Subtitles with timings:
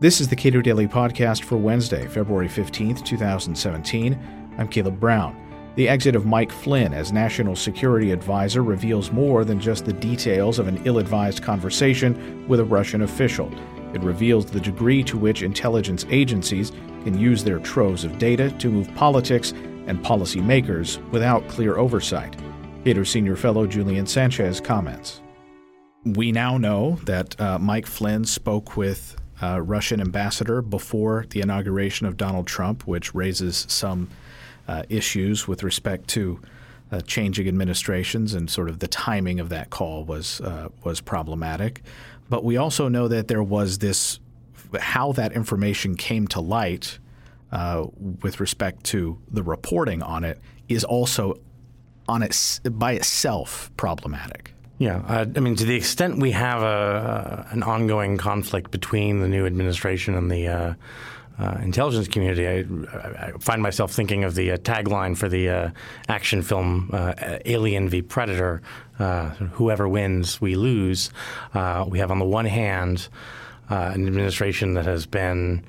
[0.00, 4.54] This is the Cato Daily Podcast for Wednesday, February 15th, 2017.
[4.56, 5.36] I'm Caleb Brown.
[5.74, 10.60] The exit of Mike Flynn as National Security Advisor reveals more than just the details
[10.60, 13.52] of an ill advised conversation with a Russian official.
[13.92, 16.70] It reveals the degree to which intelligence agencies
[17.02, 19.50] can use their troves of data to move politics
[19.88, 22.36] and policymakers without clear oversight.
[22.84, 25.22] Cato Senior Fellow Julian Sanchez comments.
[26.04, 32.06] We now know that uh, Mike Flynn spoke with uh, Russian ambassador before the inauguration
[32.06, 34.08] of Donald Trump, which raises some
[34.66, 36.40] uh, issues with respect to
[36.90, 41.82] uh, changing administrations and sort of the timing of that call was uh, was problematic.
[42.28, 44.20] But we also know that there was this
[44.80, 46.98] how that information came to light
[47.52, 47.86] uh,
[48.22, 51.38] with respect to the reporting on it is also
[52.06, 54.52] on it by itself problematic.
[54.78, 59.20] Yeah, uh, I mean, to the extent we have a, uh, an ongoing conflict between
[59.20, 60.74] the new administration and the uh,
[61.40, 65.72] uh, intelligence community, I, I, find myself thinking of the uh, tagline for the
[66.08, 66.90] action film
[67.44, 68.62] Alien v Predator
[69.52, 71.10] whoever wins, we lose.
[71.54, 73.08] we have, on the one hand,
[73.68, 75.64] an administration that has been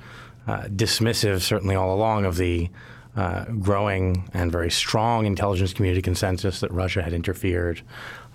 [0.48, 2.70] dismissive, certainly all along, of the
[3.16, 7.82] uh, growing and very strong intelligence community consensus that Russia had interfered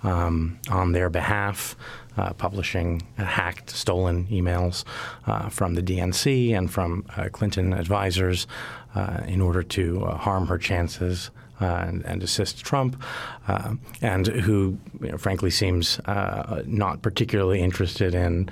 [0.03, 1.75] um, on their behalf,
[2.17, 4.83] uh, publishing hacked, stolen emails
[5.27, 8.47] uh, from the DNC and from uh, Clinton advisors
[8.95, 13.01] uh, in order to harm her chances uh, and, and, assist Trump,
[13.47, 18.49] uh, and who, you know, frankly, seems uh, not particularly interested in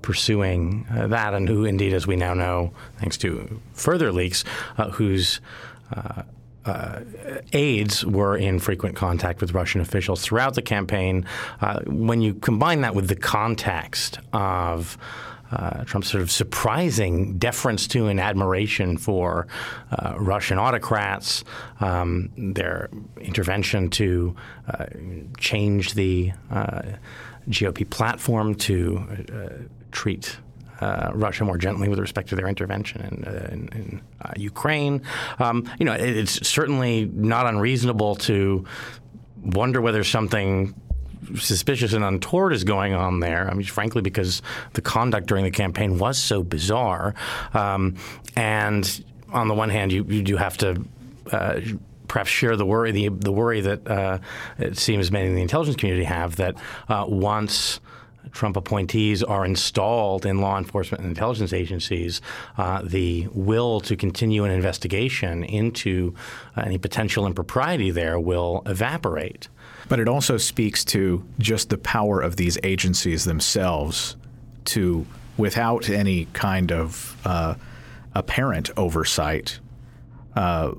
[0.00, 4.44] pursuing that, and who, indeed, as we now know, thanks to further leaks,
[4.92, 5.40] whose
[6.64, 7.00] uh,
[7.52, 11.26] aides were in frequent contact with Russian officials throughout the campaign.
[11.60, 14.98] Uh, when you combine that with the context of
[15.52, 19.48] uh, Trump's sort of surprising deference to and admiration for
[19.90, 21.44] uh, Russian autocrats,
[21.80, 22.88] um, their
[23.20, 24.36] intervention to
[24.68, 24.86] uh,
[25.38, 26.82] change the uh,
[27.48, 30.36] GOP platform to treat
[30.80, 35.02] uh, Russia more gently with respect to their intervention in, uh, in, in uh, Ukraine.
[35.38, 38.64] Um, you know, it, it's certainly not unreasonable to
[39.42, 40.74] wonder whether something
[41.38, 43.48] suspicious and untoward is going on there.
[43.48, 44.42] I mean, frankly, because
[44.72, 47.14] the conduct during the campaign was so bizarre.
[47.54, 47.96] Um,
[48.36, 50.84] and on the one hand, you, you do have to.
[51.30, 51.60] Uh,
[52.08, 54.18] perhaps share the worry, the, the worry that uh,
[54.58, 56.56] it seems many in the intelligence community have that
[56.88, 57.78] uh, once
[58.32, 62.20] Trump appointees are installed in law enforcement and intelligence agencies,
[62.58, 66.14] uh, the will to continue an investigation into
[66.56, 69.48] uh, any potential impropriety there will evaporate.
[69.88, 74.16] But it also speaks to just the power of these agencies themselves
[74.66, 75.06] to,
[75.36, 77.54] without any kind of uh,
[78.14, 79.58] apparent oversight,
[80.36, 80.72] uh,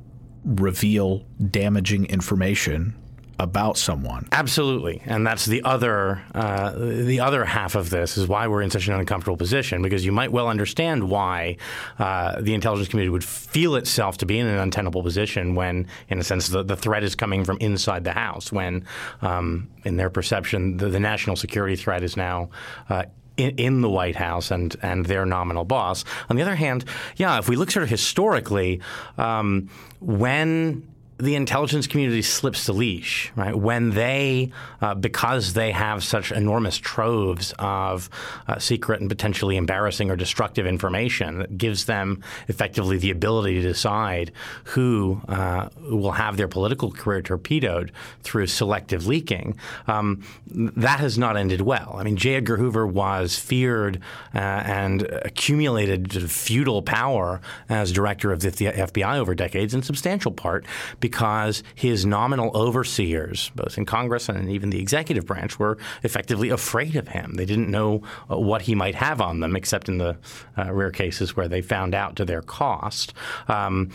[0.46, 2.96] reveal damaging information
[3.40, 4.28] about someone.
[4.32, 8.70] Absolutely, and that's the other uh, the other half of this is why we're in
[8.70, 11.58] such an uncomfortable position because you might well understand why
[12.00, 16.20] uh, the intelligence community would feel itself to be in an untenable position when, in
[16.20, 18.52] a sense, the, the threat is coming from inside the house.
[18.52, 18.86] When,
[19.22, 22.50] um, in their perception, the, the, national security threat is now.
[22.90, 23.04] Uh,
[23.38, 26.04] in, the White House and and their nominal boss.
[26.30, 28.82] On the other hand, yeah, if we look sort of historically,
[29.18, 29.68] um,
[30.00, 30.88] when
[31.22, 33.56] the intelligence community slips the leash, right?
[33.56, 34.52] When they,
[34.82, 38.10] uh, because they have such enormous troves of
[38.48, 43.68] uh, secret and potentially embarrassing or destructive information that gives them effectively the ability to
[43.68, 44.32] decide
[44.64, 47.92] who uh, will have their political career torpedoed
[48.24, 49.56] through selective leaking,
[49.88, 51.96] um, that has not ended well.
[51.98, 52.36] I mean, J.
[52.36, 54.00] Edgar Hoover was feared
[54.34, 60.66] uh, and accumulated feudal power as director of the FBI over decades, in substantial part
[61.00, 66.50] because because his nominal overseers, both in Congress and even the executive branch, were effectively
[66.50, 67.34] afraid of him.
[67.36, 68.02] They didn't know
[68.32, 70.18] uh, what he might have on them, except in the
[70.58, 73.14] uh, rare cases where they found out to their cost.
[73.50, 73.90] Um,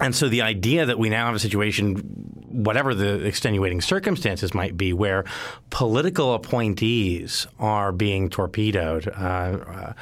[0.00, 1.96] and so the idea that we now have a situation,
[2.48, 5.26] whatever the extenuating circumstances might be, where
[5.68, 9.92] political appointees are being torpedoed uh, uh,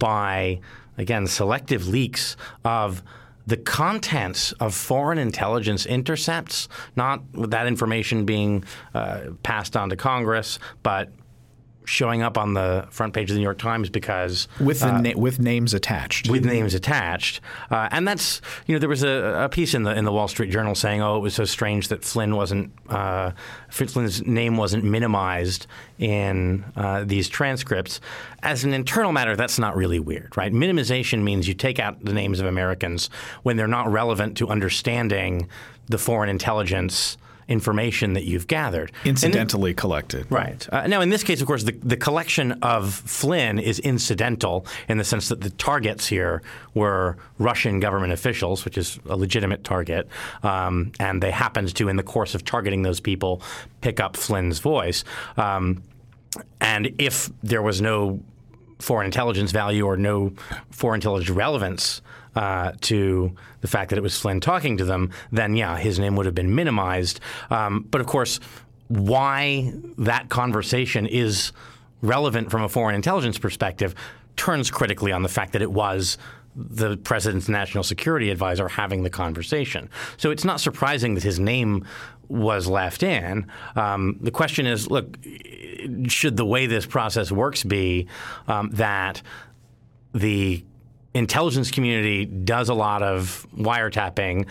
[0.00, 0.58] by,
[0.98, 3.04] again, selective leaks of
[3.46, 8.64] the contents of foreign intelligence intercepts, not that information being
[8.94, 11.10] uh, passed on to Congress, but
[11.84, 15.16] showing up on the front page of the New York Times because with uh, na-
[15.16, 16.28] with names attached.
[16.28, 17.40] With names attached,
[17.70, 20.28] uh, and that's you know there was a, a, piece in the in the Wall
[20.28, 23.32] Street Journal saying, oh, it was so strange that Flynn wasn't uh,
[23.70, 25.66] Flynn's name wasn't minimized
[25.98, 28.00] in uh, these transcripts.
[28.42, 30.52] As an internal matter, that's not really weird, right?
[30.52, 33.08] Minimization means you take out the names of Americans
[33.42, 35.48] when they're not relevant to understanding
[35.88, 37.16] the foreign intelligence
[37.48, 38.92] information that you've gathered.
[39.04, 40.26] Incidentally then, collected.
[40.30, 40.66] Right.
[40.72, 44.98] Uh, now, in this case, of course, the, the collection of Flynn is incidental in
[44.98, 46.42] the sense that the targets here
[46.74, 50.08] were Russian government officials, which is a legitimate target,
[50.42, 53.42] um, and they happened to, in the course of targeting those people,
[53.80, 55.04] pick up Flynn's voice.
[55.36, 55.82] Um,
[56.60, 58.20] and if there was no
[58.80, 60.32] foreign intelligence value or no
[60.70, 62.02] foreign intelligence relevance
[62.34, 66.16] uh, to the fact that it was Flynn talking to them, then yeah, his name
[66.16, 67.20] would have been minimized.
[67.50, 68.40] Um, but of course,
[68.88, 71.52] why that conversation is
[72.02, 73.94] relevant from a foreign intelligence perspective
[74.36, 76.18] turns critically on the fact that it was
[76.56, 79.88] the president's national security advisor having the conversation.
[80.16, 81.84] So it's not surprising that his name
[82.28, 83.46] was left in.
[83.76, 85.18] Um, the question is look,
[86.06, 88.06] should the way this process works be
[88.48, 89.22] um, that
[90.14, 90.64] the
[91.14, 94.46] intelligence community does a lot of wiretapping,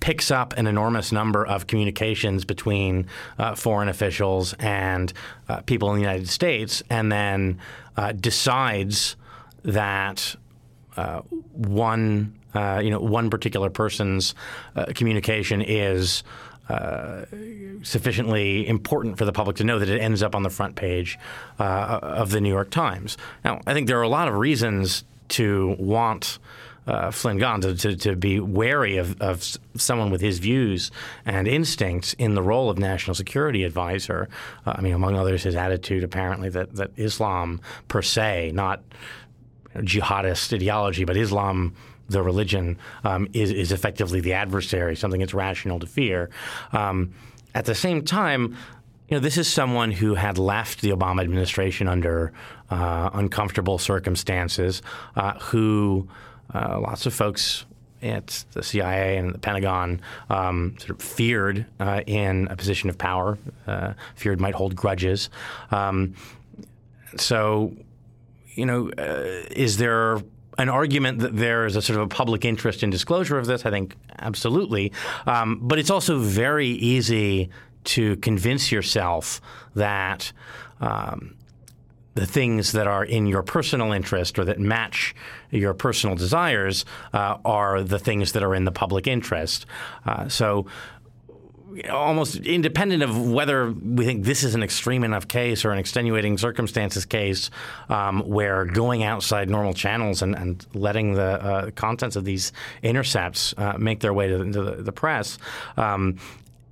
[0.00, 3.06] picks up an enormous number of communications between
[3.38, 5.12] uh, foreign officials and
[5.48, 7.58] uh, people in the United States, and then
[7.96, 9.16] uh, decides
[9.64, 10.36] that
[10.96, 11.20] uh,
[11.52, 14.34] one, uh, you know, one particular person's
[14.76, 16.22] uh, communication is.
[17.82, 21.18] sufficiently important for the public to know that it ends up on the front page
[21.58, 23.16] of the New York Times.
[23.42, 26.38] Now, I think there are a lot of reasons to want
[26.88, 29.44] uh, Flynn gone, to, to, be wary of, of
[29.76, 30.90] someone with his views
[31.26, 34.26] and instincts in the role of national security advisor.
[34.64, 38.82] Uh, I mean, among others, his attitude apparently that, that Islam per se, not
[39.76, 41.74] jihadist ideology, but Islam
[42.08, 46.30] the religion um, is, is effectively the adversary, something it's rational to fear.
[46.72, 47.12] Um,
[47.54, 48.56] at the same time,
[49.08, 52.32] you know, this is someone who had left the Obama administration under
[52.70, 54.82] uh, uncomfortable circumstances,
[55.16, 56.06] uh, who
[56.54, 57.64] uh, lots of folks
[58.02, 60.00] at the CIA and the Pentagon
[60.30, 65.30] um, sort of feared uh, in a position of power, uh, feared might hold grudges.
[65.70, 66.14] Um,
[67.16, 67.74] so,
[68.54, 70.18] you know, uh, is there
[70.58, 73.64] an argument that there is a sort of a public interest in disclosure of this?
[73.64, 74.92] I think absolutely.
[75.26, 77.48] Um, but it's also very easy
[77.88, 79.40] to convince yourself
[79.74, 80.32] that
[80.80, 81.34] um,
[82.14, 85.14] the things that are in your personal interest or that match
[85.50, 89.66] your personal desires uh, are the things that are in the public interest.
[90.04, 90.66] Uh, so
[91.90, 96.38] almost independent of whether we think this is an extreme enough case or an extenuating
[96.38, 97.50] circumstances case
[97.88, 102.52] um, where going outside normal channels and, and letting the uh, contents of these
[102.82, 105.38] intercepts uh, make their way to, the, to the, press
[105.76, 106.16] um,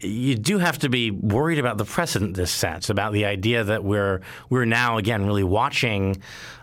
[0.01, 3.85] you do have to be worried about the precedent this sets, about the idea that
[3.85, 4.21] we're
[4.51, 6.21] we're now again really watching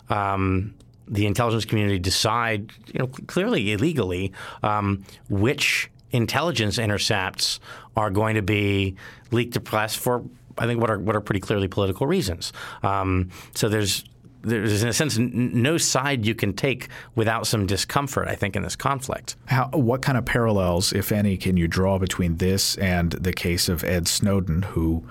[0.09, 0.73] um,
[1.07, 4.31] the intelligence community decide, you know, clearly illegally,
[4.61, 7.59] um, which intelligence intercepts
[7.95, 8.95] are going to be
[9.31, 10.23] leaked to press for
[10.57, 12.53] I think what are what are pretty clearly political reasons.
[12.83, 14.05] Um, so there's
[14.43, 18.27] there's in a sense no side you can take without some discomfort.
[18.27, 19.35] I think in this conflict.
[19.45, 23.69] How, what kind of parallels, if any, can you draw between this and the case
[23.69, 25.03] of Ed Snowden, who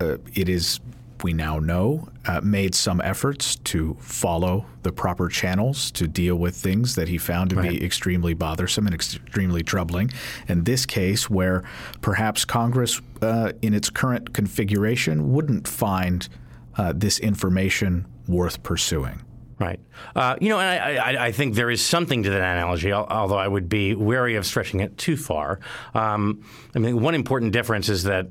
[0.00, 0.80] uh, it is
[1.22, 6.54] we now know uh, made some efforts to follow the proper channels to deal with
[6.54, 7.70] things that he found to right.
[7.70, 10.10] be extremely bothersome and extremely troubling.
[10.48, 11.64] In this case, where
[12.00, 16.28] perhaps Congress, uh, in its current configuration, wouldn't find
[16.76, 19.22] uh, this information worth pursuing.
[19.58, 19.80] Right.
[20.14, 23.38] Uh, you know, and I, I, I, think there is something to that analogy, although
[23.38, 25.58] I would be wary of stretching it too far.
[25.94, 26.44] Um,
[26.76, 28.28] I mean, one important difference is that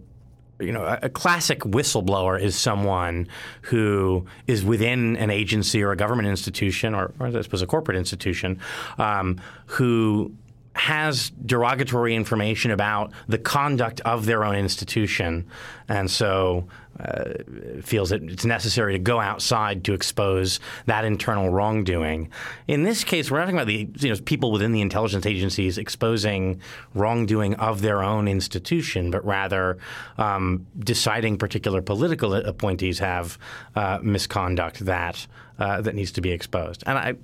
[0.60, 3.28] you know, a classic whistleblower is someone
[3.64, 7.98] who is within an agency or a government institution, or, or I suppose a corporate
[7.98, 8.60] institution,
[8.98, 10.34] um, who
[10.78, 15.48] has derogatory information about the conduct of their own institution,
[15.90, 16.68] and so
[17.00, 17.34] uh,
[17.82, 22.30] feels that it's necessary to go outside to expose that internal wrongdoing.
[22.68, 25.78] In this case, we're not talking about the you know, people within the intelligence agencies
[25.78, 26.60] exposing
[26.96, 29.78] wrongdoing of their own institution, but rather
[30.18, 33.38] um, deciding particular political appointees have
[33.76, 35.28] uh, misconduct that
[35.60, 36.84] uh, that needs to be exposed.
[36.86, 37.16] And I,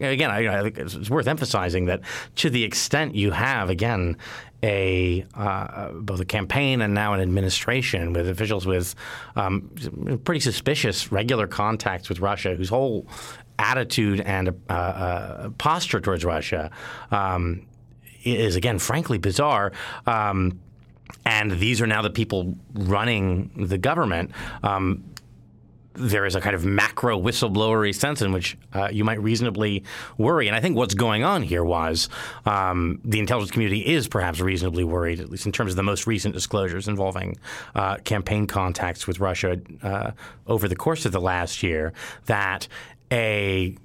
[0.00, 2.00] again, I, I think it's worth emphasizing that
[2.36, 4.16] to the extent you have, again,
[4.62, 8.94] a uh, both a campaign and now an administration with officials with
[9.36, 9.70] um,
[10.24, 13.06] pretty suspicious regular contacts with Russia, whose whole
[13.58, 16.70] attitude and uh, uh, posture towards Russia
[17.10, 17.66] um,
[18.24, 19.72] is again, frankly, bizarre.
[20.06, 20.58] Um,
[21.24, 24.30] and these are now the people running the government.
[24.62, 25.04] Um,
[25.94, 29.82] there is a kind of macro whistleblowery sense in which uh, you might reasonably
[30.18, 30.46] worry.
[30.46, 32.08] And I think what's going on here was
[32.46, 36.06] um, the intelligence community is perhaps reasonably worried, at least in terms of the most
[36.06, 37.36] recent disclosures involving
[37.74, 40.12] uh, campaign contacts with Russia uh,
[40.46, 41.92] over the course of the last year,
[42.26, 42.68] that
[43.12, 43.76] a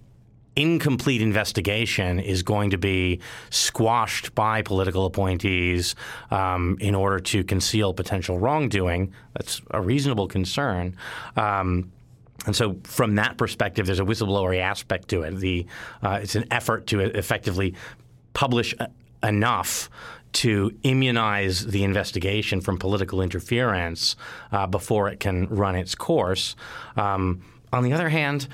[0.56, 3.20] incomplete investigation is going to be
[3.50, 5.96] squashed by political appointees
[6.32, 9.14] um, in order to conceal potential wrongdoing.
[9.34, 10.96] That's a reasonable concern.
[11.36, 11.92] Um,
[12.46, 15.40] and so, from that perspective, there's a whistleblower aspect to it.
[15.40, 15.66] The
[16.04, 17.76] uh, it's an effort to effectively
[18.34, 18.76] publish
[19.24, 19.90] enough
[20.34, 24.16] to immunize the investigation from political interference
[24.52, 26.56] uh, before it can run its course.
[26.98, 28.48] Um, on the other hand,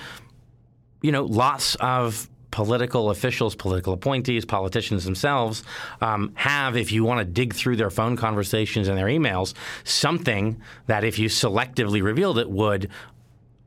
[1.02, 5.64] you know, lots of political officials, political appointees, politicians themselves
[6.02, 9.54] um, have, if you want to dig through their phone conversations and their emails,
[9.84, 12.90] something that if you selectively revealed it would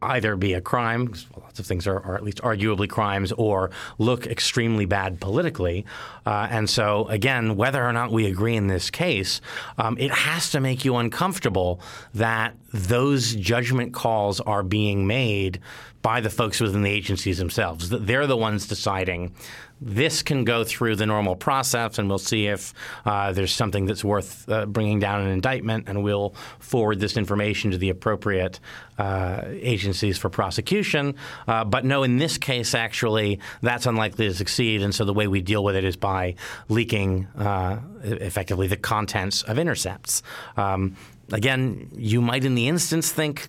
[0.03, 4.27] either be a crime, lots of things are, are, at least arguably crimes, or look
[4.27, 5.87] extremely bad politically.
[6.27, 9.41] Uh, and so, again, whether or not we agree in this case,
[9.79, 11.81] um, it has to make you uncomfortable
[12.13, 15.59] that those judgment calls are being made
[16.05, 17.89] by the folks within the agencies themselves.
[17.89, 19.33] They're the ones deciding
[19.81, 22.75] this can go through the normal process, and we'll see if
[23.07, 27.71] uh, there's something that's worth uh, bringing down an indictment, and we'll forward this information
[27.71, 28.61] to the appropriate
[28.99, 31.15] uh, agencies for prosecution.
[31.49, 35.27] Uh, but no, in this case, actually, that's unlikely to succeed, and so the way
[35.27, 36.35] we deal with it is by
[36.69, 40.23] leaking uh, effectively the contents of intercepts.
[40.59, 40.97] Um,
[41.33, 43.49] again, you might in the instance think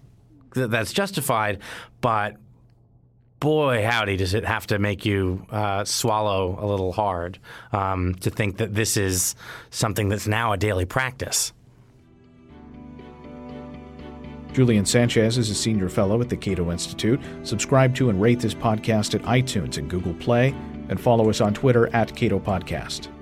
[0.52, 1.60] that that's justified,
[2.00, 2.38] but
[3.46, 7.38] boy, howdy, does it have to make you uh, swallow a little hard
[7.72, 9.36] um, to think that this is
[9.70, 11.54] something that's now a daily practice.
[14.52, 17.20] Julian Sanchez is a senior fellow at the Cato Institute.
[17.44, 20.56] Subscribe to and rate this podcast at iTunes and Google Play,
[20.90, 23.15] and follow us on Twitter at Cato Podcast.